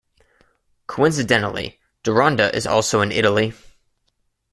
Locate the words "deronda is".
2.01-2.65